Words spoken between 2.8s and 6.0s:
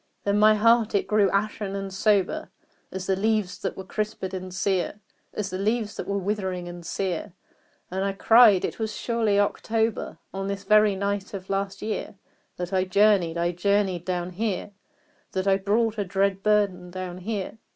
As the leaves that were crisped and sere As the leaves